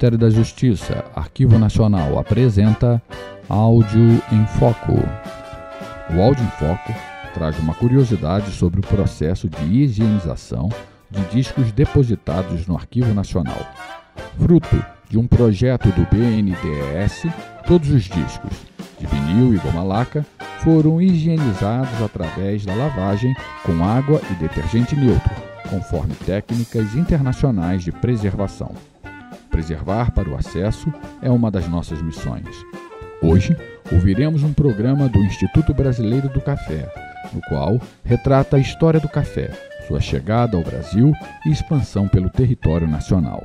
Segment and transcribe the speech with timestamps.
[0.00, 3.02] Ministério da Justiça, Arquivo Nacional apresenta
[3.46, 4.94] Áudio em Foco.
[4.94, 6.94] O Áudio em Foco
[7.34, 10.70] traz uma curiosidade sobre o processo de higienização
[11.10, 13.58] de discos depositados no Arquivo Nacional.
[14.38, 17.26] Fruto de um projeto do BNDES,
[17.66, 18.56] todos os discos,
[18.98, 20.24] de vinil e goma laca,
[20.60, 25.30] foram higienizados através da lavagem com água e detergente neutro,
[25.68, 28.74] conforme técnicas internacionais de preservação.
[29.50, 32.46] Preservar para o acesso é uma das nossas missões.
[33.20, 33.56] Hoje,
[33.92, 36.88] ouviremos um programa do Instituto Brasileiro do Café,
[37.32, 39.50] no qual retrata a história do café,
[39.86, 41.12] sua chegada ao Brasil
[41.44, 43.44] e expansão pelo território nacional.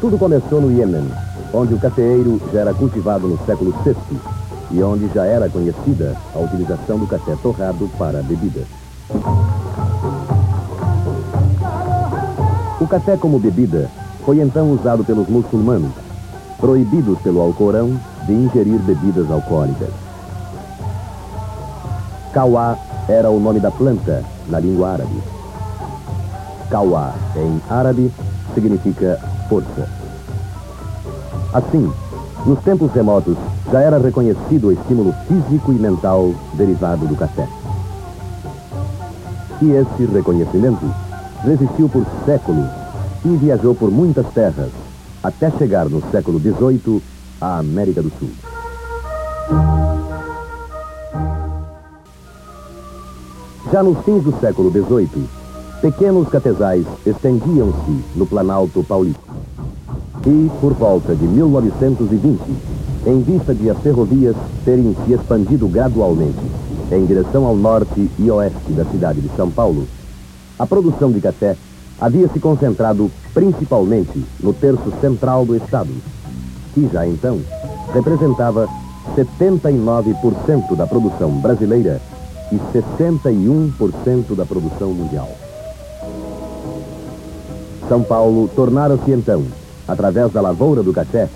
[0.00, 1.08] Tudo começou no Iêmen,
[1.52, 3.94] onde o cafeeiro já era cultivado no século VI
[4.72, 9.61] e onde já era conhecida a utilização do café torrado para a
[12.82, 13.88] O café como bebida
[14.26, 15.92] foi então usado pelos muçulmanos,
[16.58, 19.90] proibidos pelo Alcorão de ingerir bebidas alcoólicas.
[22.32, 22.76] Kawá
[23.08, 25.22] era o nome da planta na língua árabe.
[26.70, 28.10] Kawá, em árabe,
[28.52, 29.16] significa
[29.48, 29.88] força.
[31.54, 31.88] Assim,
[32.44, 33.36] nos tempos remotos,
[33.70, 37.46] já era reconhecido o estímulo físico e mental derivado do café.
[39.60, 41.11] E esse reconhecimento
[41.44, 42.68] resistiu por séculos
[43.24, 44.70] e viajou por muitas terras,
[45.22, 47.02] até chegar no século XVIII
[47.40, 48.30] à América do Sul.
[53.72, 55.26] Já nos fins do século XVIII,
[55.80, 59.32] pequenos cafezais estendiam-se no Planalto Paulista.
[60.26, 62.40] E, por volta de 1920,
[63.06, 66.38] em vista de as ferrovias terem se expandido gradualmente
[66.92, 69.88] em direção ao norte e oeste da cidade de São Paulo,
[70.62, 71.56] a produção de café
[72.00, 75.90] havia se concentrado principalmente no terço central do estado,
[76.72, 77.40] que já então
[77.92, 78.68] representava
[79.16, 82.00] 79% da produção brasileira
[82.52, 85.30] e 61% da produção mundial.
[87.88, 89.44] São Paulo tornara-se então,
[89.88, 91.28] através da lavoura do café,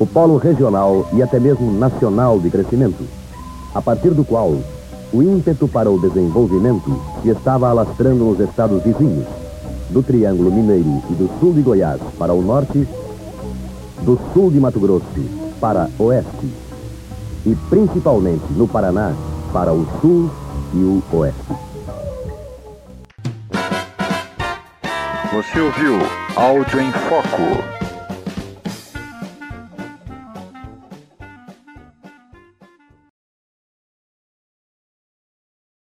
[0.00, 3.04] o polo regional e até mesmo nacional de crescimento,
[3.72, 4.56] a partir do qual
[5.14, 9.24] o ímpeto para o desenvolvimento se estava alastrando nos estados vizinhos,
[9.90, 12.88] do Triângulo Mineiro e do sul de Goiás para o norte,
[14.02, 15.04] do sul de Mato Grosso
[15.60, 16.50] para oeste
[17.46, 19.14] e principalmente no Paraná
[19.52, 20.28] para o sul
[20.74, 21.54] e o oeste.
[25.32, 25.98] Você ouviu
[26.34, 27.83] Áudio em Foco